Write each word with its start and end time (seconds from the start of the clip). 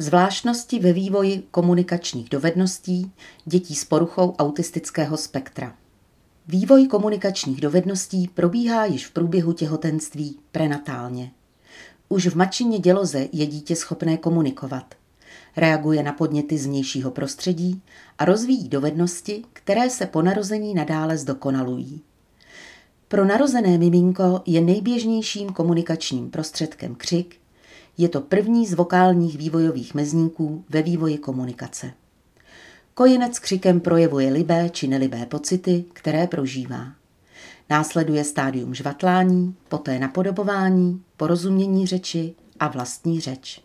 Zvláštnosti 0.00 0.78
ve 0.78 0.92
vývoji 0.92 1.42
komunikačních 1.50 2.28
dovedností 2.28 3.12
dětí 3.44 3.74
s 3.74 3.84
poruchou 3.84 4.34
autistického 4.38 5.16
spektra. 5.16 5.74
Vývoj 6.48 6.86
komunikačních 6.86 7.60
dovedností 7.60 8.28
probíhá 8.34 8.84
již 8.84 9.06
v 9.06 9.10
průběhu 9.10 9.52
těhotenství 9.52 10.38
prenatálně. 10.52 11.30
Už 12.08 12.26
v 12.26 12.36
mačině 12.36 12.78
děloze 12.78 13.28
je 13.32 13.46
dítě 13.46 13.76
schopné 13.76 14.16
komunikovat. 14.16 14.94
Reaguje 15.56 16.02
na 16.02 16.12
podněty 16.12 16.58
z 16.58 16.66
vnějšího 16.66 17.10
prostředí 17.10 17.82
a 18.18 18.24
rozvíjí 18.24 18.68
dovednosti, 18.68 19.44
které 19.52 19.90
se 19.90 20.06
po 20.06 20.22
narození 20.22 20.74
nadále 20.74 21.18
zdokonalují. 21.18 22.02
Pro 23.08 23.24
narozené 23.24 23.78
miminko 23.78 24.42
je 24.46 24.60
nejběžnějším 24.60 25.48
komunikačním 25.48 26.30
prostředkem 26.30 26.94
křik, 26.94 27.37
je 27.98 28.08
to 28.08 28.20
první 28.20 28.66
z 28.66 28.74
vokálních 28.74 29.38
vývojových 29.38 29.94
mezníků 29.94 30.64
ve 30.68 30.82
vývoji 30.82 31.18
komunikace. 31.18 31.92
Kojenec 32.94 33.38
křikem 33.38 33.80
projevuje 33.80 34.32
libé 34.32 34.70
či 34.70 34.88
nelibé 34.88 35.26
pocity, 35.26 35.84
které 35.92 36.26
prožívá. 36.26 36.86
Následuje 37.70 38.24
stádium 38.24 38.74
žvatlání, 38.74 39.54
poté 39.68 39.98
napodobování, 39.98 41.02
porozumění 41.16 41.86
řeči 41.86 42.34
a 42.60 42.68
vlastní 42.68 43.20
řeč. 43.20 43.60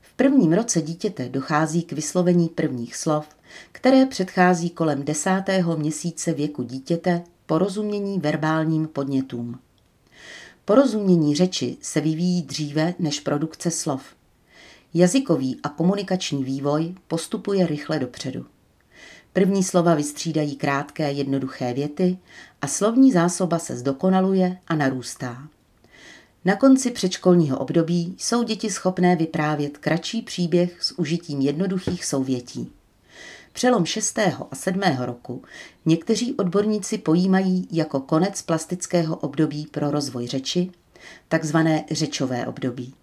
V 0.00 0.12
prvním 0.14 0.52
roce 0.52 0.82
dítěte 0.82 1.28
dochází 1.28 1.82
k 1.82 1.92
vyslovení 1.92 2.48
prvních 2.48 2.96
slov, 2.96 3.28
které 3.72 4.06
předchází 4.06 4.70
kolem 4.70 5.04
desátého 5.04 5.76
měsíce 5.76 6.32
věku 6.32 6.62
dítěte 6.62 7.22
porozumění 7.46 8.18
verbálním 8.18 8.86
podnětům. 8.86 9.58
Porozumění 10.70 11.36
řeči 11.36 11.76
se 11.80 12.00
vyvíjí 12.00 12.42
dříve 12.42 12.94
než 12.98 13.20
produkce 13.20 13.70
slov. 13.70 14.02
Jazykový 14.94 15.60
a 15.62 15.68
komunikační 15.68 16.44
vývoj 16.44 16.94
postupuje 17.08 17.66
rychle 17.66 17.98
dopředu. 17.98 18.46
První 19.32 19.64
slova 19.64 19.94
vystřídají 19.94 20.56
krátké 20.56 21.12
jednoduché 21.12 21.74
věty 21.74 22.18
a 22.62 22.66
slovní 22.66 23.12
zásoba 23.12 23.58
se 23.58 23.76
zdokonaluje 23.76 24.58
a 24.66 24.74
narůstá. 24.74 25.48
Na 26.44 26.56
konci 26.56 26.90
předškolního 26.90 27.58
období 27.58 28.14
jsou 28.18 28.42
děti 28.42 28.70
schopné 28.70 29.16
vyprávět 29.16 29.78
kratší 29.78 30.22
příběh 30.22 30.82
s 30.82 30.98
užitím 30.98 31.40
jednoduchých 31.40 32.04
souvětí. 32.04 32.72
Přelom 33.52 33.86
6. 33.86 34.18
a 34.18 34.54
7. 34.54 34.80
roku 35.00 35.42
někteří 35.86 36.34
odborníci 36.34 36.98
pojímají 36.98 37.68
jako 37.70 38.00
konec 38.00 38.42
plastického 38.42 39.16
období 39.16 39.66
pro 39.70 39.90
rozvoj 39.90 40.26
řeči, 40.26 40.70
takzvané 41.28 41.84
řečové 41.90 42.46
období. 42.46 42.94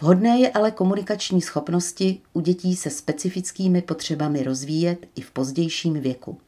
Vhodné 0.00 0.38
je 0.38 0.50
ale 0.50 0.70
komunikační 0.70 1.42
schopnosti 1.42 2.20
u 2.32 2.40
dětí 2.40 2.76
se 2.76 2.90
specifickými 2.90 3.82
potřebami 3.82 4.42
rozvíjet 4.42 5.06
i 5.16 5.20
v 5.20 5.30
pozdějším 5.30 5.94
věku. 5.94 6.38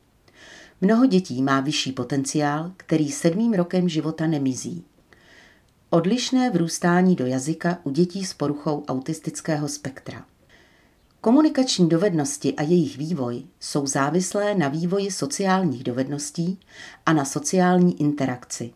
Mnoho 0.81 1.07
dětí 1.07 1.43
má 1.43 1.61
vyšší 1.61 1.93
potenciál, 1.93 2.73
který 2.77 3.13
sedmým 3.13 3.53
rokem 3.53 3.89
života 3.89 4.27
nemizí. 4.27 4.85
Odlišné 5.91 6.51
vrůstání 6.51 7.17
do 7.17 7.27
jazyka 7.27 7.79
u 7.85 7.91
dětí 7.91 8.25
s 8.25 8.35
poruchou 8.35 8.85
autistického 8.89 9.69
spektra. 9.69 10.25
Komunikační 11.27 11.89
dovednosti 11.89 12.55
a 12.55 12.63
jejich 12.63 12.99
vývoj 12.99 13.43
jsou 13.61 13.87
závislé 13.87 14.55
na 14.55 14.69
vývoji 14.69 15.11
sociálních 15.11 15.85
dovedností 15.85 16.61
a 17.07 17.13
na 17.13 17.25
sociální 17.25 18.01
interakci. 18.01 18.73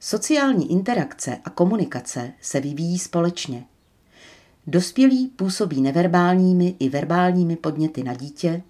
Sociální 0.00 0.72
interakce 0.72 1.38
a 1.44 1.50
komunikace 1.50 2.32
se 2.40 2.60
vyvíjí 2.60 2.98
společně. 2.98 3.64
Dospělí 4.66 5.26
působí 5.26 5.80
neverbálními 5.80 6.76
i 6.78 6.88
verbálními 6.88 7.56
podněty 7.56 8.02
na 8.02 8.14
dítě, 8.14 8.62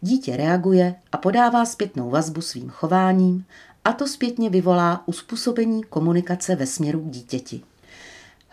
dítě 0.00 0.36
reaguje 0.36 0.94
a 1.12 1.16
podává 1.16 1.64
zpětnou 1.64 2.10
vazbu 2.10 2.40
svým 2.40 2.68
chováním 2.68 3.44
a 3.84 3.92
to 3.92 4.08
zpětně 4.08 4.50
vyvolá 4.50 5.02
uspůsobení 5.06 5.82
komunikace 5.82 6.56
ve 6.56 6.66
směru 6.66 7.00
k 7.00 7.10
dítěti. 7.10 7.62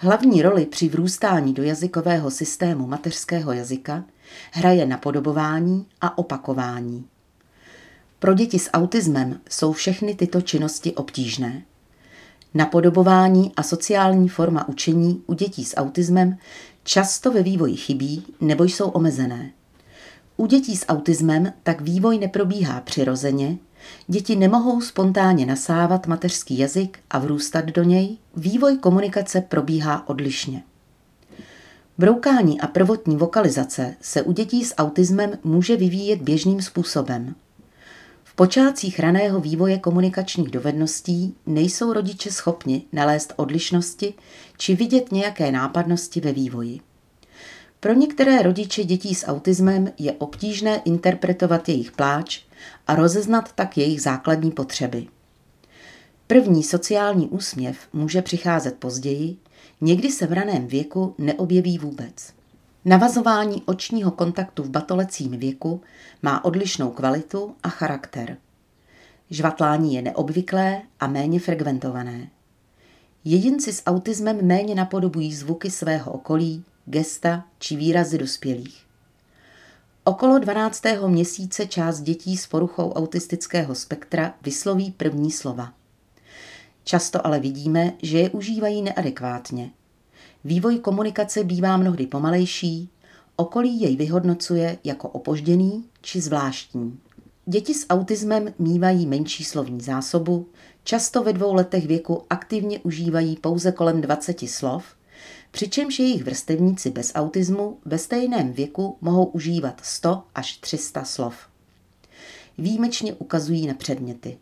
Hlavní 0.04 0.42
roli 0.42 0.66
při 0.66 0.90
vrůstání 0.90 1.54
do 1.54 1.64
jazykového 1.64 2.32
systému 2.32 2.88
mateřského 2.88 3.52
jazyka 3.52 4.04
hraje 4.52 4.86
napodobování 4.86 5.86
a 6.02 6.18
opakování. 6.18 7.06
Pro 8.20 8.34
děti 8.34 8.60
s 8.60 8.70
autismem 8.72 9.40
jsou 9.50 9.72
všechny 9.72 10.16
tyto 10.16 10.42
činnosti 10.42 10.94
obtížné. 10.94 11.62
Napodobování 12.54 13.52
a 13.56 13.64
sociální 13.64 14.30
forma 14.30 14.68
učení 14.68 15.24
u 15.28 15.34
dětí 15.34 15.66
s 15.66 15.76
autismem 15.78 16.38
často 16.84 17.32
ve 17.32 17.44
vývoji 17.44 17.76
chybí 17.76 18.26
nebo 18.42 18.64
jsou 18.64 18.90
omezené. 18.90 19.52
U 20.38 20.46
dětí 20.46 20.78
s 20.78 20.86
autismem 20.88 21.54
tak 21.64 21.82
vývoj 21.82 22.18
neprobíhá 22.18 22.82
přirozeně, 22.82 23.58
Děti 24.08 24.36
nemohou 24.36 24.82
spontánně 24.82 25.46
nasávat 25.46 26.08
mateřský 26.08 26.58
jazyk 26.58 27.00
a 27.10 27.20
vrůstat 27.20 27.66
do 27.66 27.84
něj, 27.84 28.18
vývoj 28.36 28.78
komunikace 28.78 29.42
probíhá 29.42 30.10
odlišně. 30.10 30.64
Broukání 31.98 32.62
a 32.62 32.68
prvotní 32.68 33.18
vokalizace 33.18 33.96
se 34.02 34.22
u 34.22 34.32
dětí 34.32 34.66
s 34.66 34.76
autismem 34.76 35.38
může 35.44 35.76
vyvíjet 35.78 36.22
běžným 36.22 36.62
způsobem. 36.62 37.36
V 38.24 38.36
počátcích 38.36 39.00
raného 39.00 39.40
vývoje 39.40 39.80
komunikačních 39.80 40.50
dovedností 40.50 41.36
nejsou 41.46 41.94
rodiče 41.94 42.32
schopni 42.32 42.84
nalézt 42.92 43.34
odlišnosti 43.36 44.14
či 44.58 44.76
vidět 44.76 45.12
nějaké 45.12 45.52
nápadnosti 45.52 46.22
ve 46.22 46.32
vývoji. 46.32 46.80
Pro 47.80 47.94
některé 47.94 48.42
rodiče 48.42 48.84
dětí 48.84 49.16
s 49.16 49.28
autismem 49.28 49.92
je 49.98 50.12
obtížné 50.12 50.82
interpretovat 50.86 51.70
jejich 51.70 51.92
pláč 51.92 52.42
a 52.88 52.96
rozeznat 52.96 53.52
tak 53.52 53.78
jejich 53.78 54.02
základní 54.02 54.52
potřeby. 54.52 55.08
První 56.28 56.64
sociální 56.64 57.28
úsměv 57.28 57.78
může 57.94 58.22
přicházet 58.22 58.76
později, 58.76 59.38
někdy 59.82 60.12
se 60.12 60.28
v 60.28 60.34
raném 60.34 60.68
věku 60.68 61.16
neobjeví 61.18 61.78
vůbec. 61.78 62.34
Navazování 62.86 63.64
očního 63.66 64.12
kontaktu 64.12 64.64
v 64.64 64.70
batolecím 64.70 65.32
věku 65.32 65.82
má 66.22 66.46
odlišnou 66.46 66.92
kvalitu 66.92 67.56
a 67.64 67.70
charakter. 67.70 68.38
Žvatlání 69.30 69.94
je 69.94 70.02
neobvyklé 70.02 70.82
a 71.00 71.08
méně 71.08 71.40
frekventované. 71.40 72.30
Jedinci 73.26 73.74
s 73.74 73.84
autismem 73.86 74.48
méně 74.48 74.76
napodobují 74.76 75.34
zvuky 75.34 75.72
svého 75.72 76.12
okolí, 76.12 76.64
gesta 76.86 77.46
či 77.60 77.76
výrazy 77.76 78.18
dospělých. 78.18 78.86
Okolo 80.04 80.40
12. 80.40 80.84
měsíce 81.08 81.68
část 81.68 82.02
dětí 82.02 82.38
s 82.38 82.48
poruchou 82.48 82.92
autistického 82.92 83.76
spektra 83.76 84.34
vysloví 84.42 84.92
první 84.92 85.32
slova. 85.32 85.74
Často 86.84 87.28
ale 87.28 87.40
vidíme, 87.40 87.94
že 88.02 88.20
je 88.20 88.30
užívají 88.30 88.82
neadekvátně. 88.82 89.72
Vývoj 90.44 90.80
komunikace 90.80 91.44
bývá 91.44 91.78
mnohdy 91.78 92.08
pomalejší, 92.08 92.90
okolí 93.36 93.82
jej 93.82 93.96
vyhodnocuje 93.96 94.78
jako 94.84 95.10
opožděný 95.10 95.86
či 96.02 96.22
zvláštní. 96.22 97.00
Děti 97.46 97.74
s 97.74 97.86
autismem 97.90 98.54
mývají 98.60 99.06
menší 99.06 99.44
slovní 99.44 99.82
zásobu, 99.82 100.48
často 100.84 101.24
ve 101.24 101.34
dvou 101.34 101.54
letech 101.54 101.88
věku 101.88 102.24
aktivně 102.30 102.80
užívají 102.80 103.36
pouze 103.36 103.72
kolem 103.72 104.02
20 104.02 104.50
slov– 104.50 104.84
přičemž 105.52 106.00
jejich 106.00 106.24
vrstevníci 106.24 106.90
bez 106.90 107.12
autismu 107.16 107.78
ve 107.86 107.98
stejném 107.98 108.54
věku 108.54 108.98
mohou 109.02 109.26
užívat 109.26 109.82
100 109.84 110.24
až 110.36 110.58
300 110.58 111.04
slov. 111.04 111.36
Výjimečně 112.58 113.14
ukazují 113.14 113.68
na 113.68 113.74
předměty. 113.74 114.38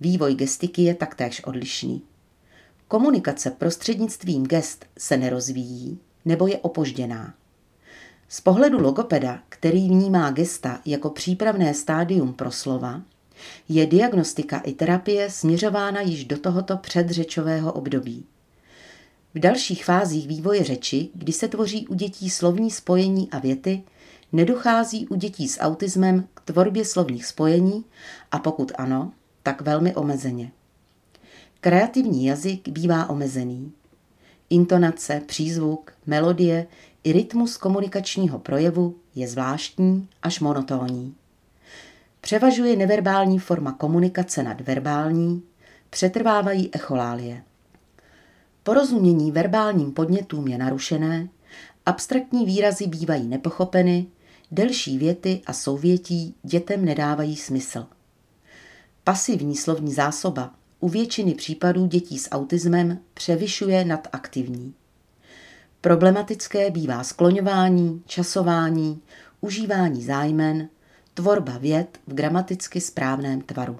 Vývoj 0.00 0.34
gestiky 0.34 0.82
je 0.82 0.94
taktéž 0.94 1.44
odlišný. 1.44 2.02
Komunikace 2.88 3.50
prostřednictvím 3.50 4.46
gest 4.46 4.86
se 4.98 5.16
nerozvíjí 5.16 5.98
nebo 6.24 6.46
je 6.46 6.58
opožděná. 6.58 7.34
Z 8.28 8.40
pohledu 8.40 8.80
logopeda, 8.80 9.42
který 9.48 9.88
vnímá 9.88 10.30
gesta 10.30 10.80
jako 10.86 11.10
přípravné 11.10 11.74
stádium 11.74 12.32
pro 12.32 12.50
slova, 12.50 13.02
je 13.68 13.86
diagnostika 13.86 14.58
i 14.58 14.72
terapie 14.72 15.30
směřována 15.30 16.00
již 16.00 16.24
do 16.24 16.38
tohoto 16.38 16.76
předřečového 16.76 17.72
období. 17.72 18.26
V 19.34 19.38
dalších 19.38 19.84
fázích 19.84 20.28
vývoje 20.28 20.64
řeči, 20.64 21.08
kdy 21.14 21.32
se 21.32 21.48
tvoří 21.48 21.86
u 21.88 21.94
dětí 21.94 22.30
slovní 22.30 22.70
spojení 22.70 23.28
a 23.30 23.38
věty, 23.38 23.82
nedochází 24.32 25.06
u 25.06 25.14
dětí 25.14 25.48
s 25.48 25.60
autismem 25.60 26.28
k 26.34 26.40
tvorbě 26.40 26.84
slovních 26.84 27.26
spojení 27.26 27.84
a 28.30 28.38
pokud 28.38 28.72
ano, 28.78 29.12
tak 29.42 29.60
velmi 29.60 29.94
omezeně. 29.94 30.52
Kreativní 31.60 32.26
jazyk 32.26 32.68
bývá 32.68 33.10
omezený. 33.10 33.72
Intonace, 34.50 35.22
přízvuk, 35.26 35.92
melodie 36.06 36.66
i 37.04 37.12
rytmus 37.12 37.56
komunikačního 37.56 38.38
projevu 38.38 38.96
je 39.14 39.28
zvláštní 39.28 40.08
až 40.22 40.40
monotónní. 40.40 41.14
Převažuje 42.20 42.76
neverbální 42.76 43.38
forma 43.38 43.72
komunikace 43.72 44.42
nad 44.42 44.60
verbální, 44.60 45.42
přetrvávají 45.90 46.70
echolálie. 46.72 47.42
Porozumění 48.64 49.32
verbálním 49.32 49.92
podnětům 49.92 50.48
je 50.48 50.58
narušené 50.58 51.28
Abstraktní 51.86 52.46
výrazy 52.46 52.86
bývají 52.86 53.28
nepochopeny, 53.28 54.06
delší 54.50 54.98
věty 54.98 55.40
a 55.46 55.52
souvětí 55.52 56.34
dětem 56.42 56.84
nedávají 56.84 57.36
smysl. 57.36 57.86
Pasivní 59.04 59.56
slovní 59.56 59.94
zásoba 59.94 60.54
u 60.80 60.88
většiny 60.88 61.34
případů 61.34 61.86
dětí 61.86 62.18
s 62.18 62.30
autismem 62.30 62.98
převyšuje 63.14 63.84
nad 63.84 64.08
aktivní. 64.12 64.74
Problematické 65.80 66.70
bývá 66.70 67.04
skloňování, 67.04 68.02
časování, 68.06 69.00
užívání 69.40 70.04
zájmen, 70.04 70.68
tvorba 71.14 71.58
věd 71.58 71.98
v 72.06 72.14
gramaticky 72.14 72.80
správném 72.80 73.40
tvaru. 73.40 73.78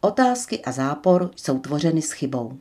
Otázky 0.00 0.64
a 0.64 0.72
zápor 0.72 1.30
jsou 1.36 1.58
tvořeny 1.58 2.02
s 2.02 2.12
chybou. 2.12 2.58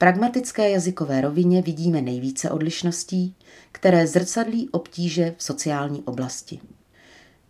Pragmatické 0.00 0.70
jazykové 0.70 1.20
rovině 1.20 1.62
vidíme 1.62 2.02
nejvíce 2.02 2.50
odlišností, 2.50 3.34
které 3.72 4.06
zrcadlí 4.06 4.68
obtíže 4.70 5.34
v 5.38 5.42
sociální 5.42 6.02
oblasti. 6.02 6.60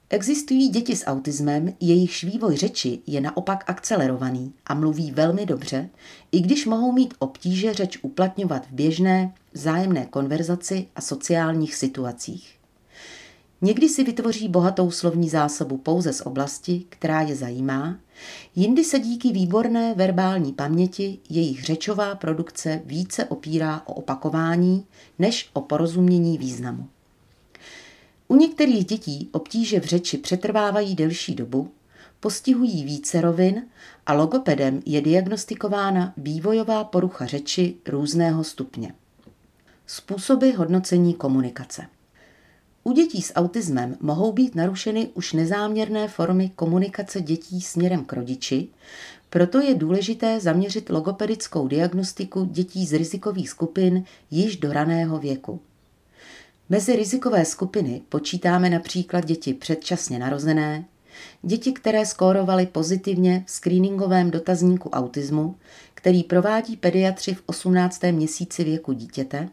Existují 0.09 0.69
děti 0.69 0.97
s 0.97 1.07
autismem, 1.07 1.75
jejichž 1.81 2.25
vývoj 2.25 2.57
řeči 2.57 2.99
je 3.07 3.21
naopak 3.21 3.65
akcelerovaný 3.67 4.53
a 4.67 4.75
mluví 4.75 5.11
velmi 5.11 5.47
dobře, 5.47 5.89
i 6.33 6.41
když 6.41 6.67
mohou 6.67 6.93
mít 6.93 7.15
obtíže 7.19 7.75
řeč 7.75 7.99
uplatňovat 8.03 8.67
v 8.67 8.73
běžné, 8.73 9.35
vzájemné 9.53 10.07
konverzaci 10.07 10.87
a 10.97 11.01
sociálních 11.01 11.75
situacích. 11.75 12.60
Někdy 13.63 13.89
si 13.89 14.05
vytvoří 14.05 14.49
bohatou 14.49 14.91
slovní 14.91 15.29
zásobu 15.29 15.77
pouze 15.77 16.13
z 16.13 16.21
oblasti, 16.21 16.85
která 16.89 17.21
je 17.21 17.37
zajímá, 17.37 17.99
jindy 18.57 18.85
se 18.85 18.99
díky 18.99 19.33
výborné 19.33 19.95
verbální 19.95 20.53
paměti 20.53 21.19
jejich 21.29 21.65
řečová 21.65 22.15
produkce 22.15 22.83
více 22.85 23.25
opírá 23.25 23.83
o 23.87 23.95
opakování 23.95 24.87
než 25.19 25.51
o 25.53 25.61
porozumění 25.61 26.39
významu. 26.39 26.89
U 28.29 28.37
některých 28.37 28.85
dětí 28.85 29.29
obtíže 29.33 29.81
v 29.81 29.85
řeči 29.85 30.19
přetrvávají 30.19 30.95
delší 30.95 31.35
dobu, 31.35 31.71
postihují 32.21 32.85
více 32.85 33.21
rovin 33.21 33.67
a 34.07 34.13
logopedem 34.13 34.83
je 34.87 35.01
diagnostikována 35.01 36.13
vývojová 36.17 36.85
porucha 36.85 37.27
řeči 37.27 37.75
různého 37.89 38.45
stupně. 38.45 38.95
Způsoby 39.87 40.51
hodnocení 40.51 41.15
komunikace. 41.15 41.87
U 42.85 42.93
dětí 42.93 43.23
s 43.23 43.35
autismem 43.35 43.97
mohou 44.01 44.33
být 44.33 44.55
narušeny 44.55 45.09
už 45.15 45.33
nezáměrné 45.33 46.09
formy 46.09 46.53
komunikace 46.57 47.21
dětí 47.21 47.61
směrem 47.61 48.05
k 48.05 48.13
rodiči, 48.13 48.69
proto 49.31 49.61
je 49.61 49.75
důležité 49.75 50.41
zaměřit 50.41 50.91
logopedickou 50.91 51.69
diagnostiku 51.69 52.45
dětí 52.45 52.87
z 52.87 52.93
rizikových 52.93 53.51
skupin 53.51 54.05
již 54.31 54.57
do 54.57 54.73
raného 54.73 55.19
věku. 55.19 55.61
Mezi 56.69 56.97
rizikové 56.97 57.45
skupiny 57.45 58.03
počítáme 58.09 58.71
například 58.71 59.25
děti 59.25 59.55
předčasně 59.55 60.19
narozené, 60.19 60.85
děti, 61.43 61.73
které 61.73 62.07
skórovaly 62.07 62.67
pozitivně 62.67 63.45
v 63.47 63.51
screeningovém 63.51 64.31
dotazníku 64.31 64.91
autismu, 64.91 65.57
který 65.95 66.23
provádí 66.23 66.77
pediatři 66.77 67.35
v 67.35 67.43
18. 67.47 68.03
měsíci 68.11 68.65
věku 68.65 68.93
dítěte, 68.93 69.49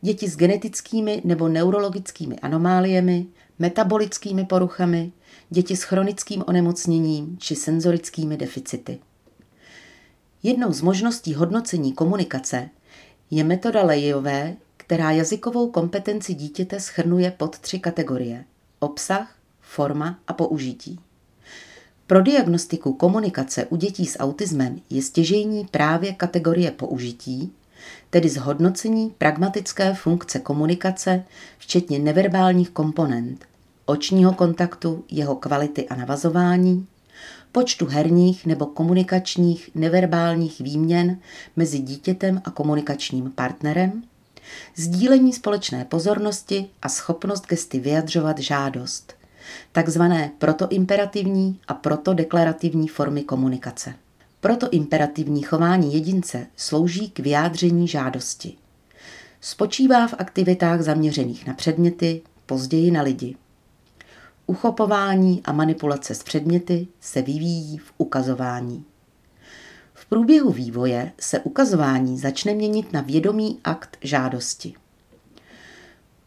děti 0.00 0.28
s 0.28 0.36
genetickými 0.36 1.22
nebo 1.24 1.48
neurologickými 1.48 2.38
anomáliemi, 2.38 3.26
metabolickými 3.58 4.44
poruchami, 4.44 5.12
děti 5.50 5.76
s 5.76 5.82
chronickým 5.82 6.44
onemocněním 6.46 7.36
či 7.40 7.56
senzorickými 7.56 8.36
deficity. 8.36 8.98
Jednou 10.42 10.72
z 10.72 10.80
možností 10.80 11.34
hodnocení 11.34 11.92
komunikace 11.92 12.68
je 13.30 13.44
metoda 13.44 13.82
Lejové, 13.82 14.56
která 14.76 15.10
jazykovou 15.10 15.70
kompetenci 15.70 16.34
dítěte 16.34 16.80
schrnuje 16.80 17.30
pod 17.30 17.58
tři 17.58 17.78
kategorie– 17.78 18.44
obsah, 18.78 19.36
forma 19.60 20.18
a 20.26 20.32
použití. 20.32 21.00
Pro 22.06 22.22
diagnostiku 22.22 22.92
komunikace 22.92 23.66
u 23.66 23.76
dětí 23.76 24.06
s 24.06 24.18
autismem 24.18 24.80
je 24.90 25.02
stěžejní 25.02 25.66
právě 25.70 26.12
kategorie 26.14 26.70
použití, 26.70 27.52
tedy 28.10 28.28
zhodnocení 28.28 29.14
pragmatické 29.18 29.94
funkce 29.94 30.38
komunikace, 30.38 31.24
včetně 31.58 31.98
neverbálních 31.98 32.70
komponent, 32.70 33.44
očního 33.86 34.32
kontaktu, 34.32 35.04
jeho 35.10 35.36
kvality 35.36 35.88
a 35.88 35.96
navazování, 35.96 36.86
počtu 37.52 37.86
herních 37.86 38.46
nebo 38.46 38.66
komunikačních 38.66 39.70
neverbálních 39.74 40.60
výměn 40.60 41.18
mezi 41.56 41.78
dítětem 41.78 42.42
a 42.44 42.50
komunikačním 42.50 43.30
partnerem, 43.30 44.02
sdílení 44.76 45.32
společné 45.32 45.84
pozornosti 45.84 46.66
a 46.82 46.88
schopnost 46.88 47.46
gesty 47.46 47.80
vyjadřovat 47.80 48.38
žádost, 48.38 49.14
takzvané 49.72 50.30
protoimperativní 50.38 51.60
a 51.68 51.74
protodeklarativní 51.74 52.88
formy 52.88 53.22
komunikace. 53.22 53.94
Proto 54.46 54.70
imperativní 54.70 55.42
chování 55.42 55.94
jedince 55.94 56.46
slouží 56.56 57.10
k 57.10 57.18
vyjádření 57.18 57.88
žádosti. 57.88 58.56
Spočívá 59.40 60.06
v 60.06 60.14
aktivitách 60.18 60.82
zaměřených 60.82 61.46
na 61.46 61.54
předměty, 61.54 62.22
později 62.46 62.90
na 62.90 63.02
lidi. 63.02 63.36
Uchopování 64.46 65.42
a 65.44 65.52
manipulace 65.52 66.14
s 66.14 66.22
předměty 66.22 66.86
se 67.00 67.22
vyvíjí 67.22 67.78
v 67.78 67.92
ukazování. 67.98 68.84
V 69.94 70.06
průběhu 70.06 70.50
vývoje 70.50 71.12
se 71.20 71.40
ukazování 71.40 72.18
začne 72.18 72.54
měnit 72.54 72.92
na 72.92 73.00
vědomý 73.00 73.58
akt 73.64 73.96
žádosti. 74.00 74.74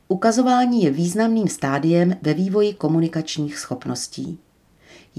Ukazování 0.08 0.84
je 0.84 0.92
významným 0.92 1.48
stádiem 1.48 2.18
ve 2.22 2.34
vývoji 2.34 2.74
komunikačních 2.74 3.60
schopností. 3.60 4.40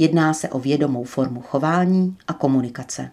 Jedná 0.01 0.35
se 0.35 0.49
o 0.49 0.59
vědomou 0.59 1.05
formu 1.05 1.41
chování 1.41 2.17
a 2.29 2.33
komunikace. 2.33 3.11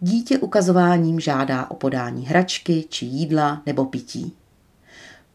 Dítě 0.00 0.38
ukazováním 0.38 1.20
žádá 1.20 1.70
o 1.70 1.74
podání 1.74 2.26
hračky 2.26 2.84
či 2.88 3.06
jídla 3.06 3.62
nebo 3.66 3.84
pití. 3.84 4.32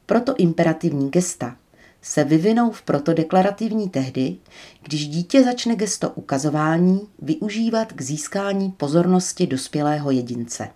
Proto 0.06 0.36
imperativní 0.36 1.10
gesta 1.10 1.56
se 2.02 2.24
vyvinou 2.24 2.72
v 2.72 2.82
protodeklarativní 2.82 3.90
tehdy, 3.90 4.38
když 4.84 5.08
dítě 5.08 5.44
začne 5.44 5.76
gesto 5.76 6.10
ukazování 6.10 7.02
využívat 7.22 7.94
k 7.94 8.02
získání 8.02 8.72
pozornosti 8.72 9.48
dospělého 9.48 10.12
jedince. 10.12 10.70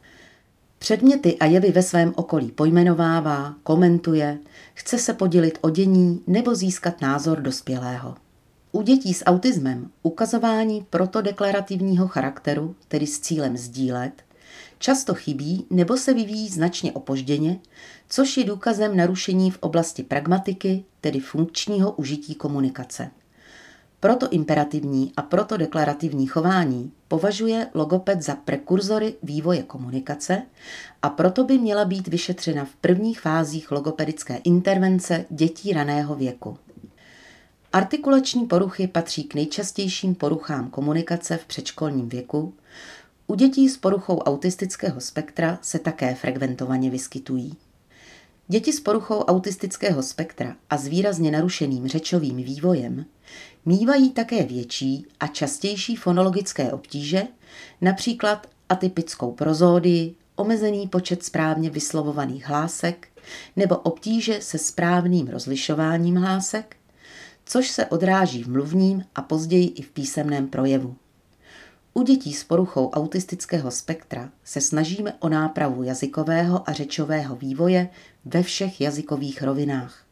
Předměty 0.79 1.37
a 1.37 1.45
jevy 1.45 1.71
ve 1.71 1.83
svém 1.83 2.13
okolí 2.15 2.51
pojmenovává, 2.51 3.55
komentuje, 3.63 4.39
chce 4.73 4.97
se 4.97 5.13
podělit 5.13 5.57
o 5.61 5.69
dění 5.69 6.23
nebo 6.27 6.55
získat 6.55 7.01
názor 7.01 7.41
dospělého. 7.41 8.15
U 8.73 8.81
dětí 8.81 9.13
s 9.13 9.25
autismem 9.25 9.91
ukazování 10.03 10.85
protodeklarativního 10.89 12.07
charakteru, 12.07 12.75
tedy 12.87 13.07
s 13.07 13.19
cílem 13.19 13.57
sdílet, 13.57 14.23
často 14.79 15.13
chybí 15.13 15.65
nebo 15.69 15.97
se 15.97 16.13
vyvíjí 16.13 16.49
značně 16.49 16.91
opožděně, 16.91 17.59
což 18.09 18.37
je 18.37 18.43
důkazem 18.43 18.97
narušení 18.97 19.51
v 19.51 19.57
oblasti 19.59 20.03
pragmatiky, 20.03 20.83
tedy 21.01 21.19
funkčního 21.19 21.91
užití 21.91 22.35
komunikace. 22.35 23.11
Proto 23.99 24.29
imperativní 24.29 25.11
a 25.17 25.21
proto 25.21 25.57
deklarativní 25.57 26.27
chování 26.27 26.91
považuje 27.07 27.67
logoped 27.73 28.21
za 28.21 28.35
prekurzory 28.35 29.15
vývoje 29.23 29.63
komunikace 29.63 30.41
a 31.01 31.09
proto 31.09 31.43
by 31.43 31.57
měla 31.57 31.85
být 31.85 32.07
vyšetřena 32.07 32.65
v 32.65 32.75
prvních 32.75 33.21
fázích 33.21 33.71
logopedické 33.71 34.35
intervence 34.35 35.25
dětí 35.29 35.73
raného 35.73 36.15
věku. 36.15 36.57
Artikulační 37.73 38.45
poruchy 38.45 38.87
patří 38.87 39.23
k 39.23 39.35
nejčastějším 39.35 40.15
poruchám 40.15 40.69
komunikace 40.69 41.37
v 41.37 41.45
předškolním 41.45 42.09
věku. 42.09 42.53
U 43.27 43.35
dětí 43.35 43.69
s 43.69 43.77
poruchou 43.77 44.17
autistického 44.17 45.01
spektra 45.01 45.59
se 45.61 45.79
také 45.79 46.15
frekventovaně 46.15 46.89
vyskytují. 46.89 47.55
Děti 48.47 48.73
s 48.73 48.79
poruchou 48.79 49.19
autistického 49.19 50.03
spektra 50.03 50.55
a 50.69 50.77
s 50.77 50.87
výrazně 50.87 51.31
narušeným 51.31 51.87
řečovým 51.87 52.37
vývojem 52.37 53.05
mývají 53.65 54.09
také 54.09 54.43
větší 54.43 55.05
a 55.19 55.27
častější 55.27 55.95
fonologické 55.95 56.71
obtíže, 56.71 57.23
například 57.81 58.47
atypickou 58.69 59.31
prozódii, 59.31 60.15
omezený 60.35 60.87
počet 60.87 61.23
správně 61.23 61.69
vyslovovaných 61.69 62.47
hlásek 62.47 63.07
nebo 63.55 63.77
obtíže 63.77 64.41
se 64.41 64.57
správným 64.57 65.27
rozlišováním 65.27 66.15
hlásek, 66.15 66.75
což 67.51 67.69
se 67.69 67.85
odráží 67.85 68.43
v 68.43 68.49
mluvním 68.49 69.03
a 69.15 69.21
později 69.21 69.67
i 69.67 69.81
v 69.81 69.89
písemném 69.89 70.47
projevu. 70.47 70.95
U 71.93 72.03
dětí 72.03 72.33
s 72.33 72.43
poruchou 72.43 72.89
autistického 72.89 73.71
spektra 73.71 74.29
se 74.43 74.61
snažíme 74.61 75.13
o 75.19 75.29
nápravu 75.29 75.83
jazykového 75.83 76.69
a 76.69 76.73
řečového 76.73 77.35
vývoje 77.35 77.89
ve 78.25 78.43
všech 78.43 78.81
jazykových 78.81 79.43
rovinách. 79.43 80.05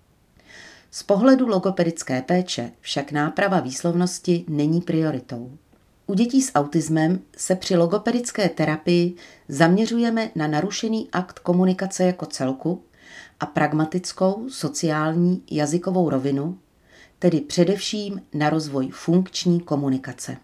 Z 0.91 1.03
pohledu 1.03 1.47
logopedické 1.47 2.21
péče 2.21 2.71
však 2.81 3.11
náprava 3.11 3.59
výslovnosti 3.59 4.45
není 4.47 4.81
prioritou. 4.81 5.57
U 6.07 6.13
dětí 6.13 6.41
s 6.41 6.51
autismem 6.55 7.19
se 7.37 7.55
při 7.55 7.77
logopedické 7.77 8.49
terapii 8.49 9.15
zaměřujeme 9.47 10.31
na 10.35 10.47
narušený 10.47 11.09
akt 11.11 11.39
komunikace 11.39 12.03
jako 12.03 12.25
celku 12.25 12.83
a 13.39 13.45
pragmatickou 13.45 14.49
sociální 14.49 15.43
jazykovou 15.51 16.09
rovinu, 16.09 16.57
tedy 17.19 17.41
především 17.41 18.21
na 18.33 18.49
rozvoj 18.49 18.89
funkční 18.89 19.59
komunikace. 19.59 20.37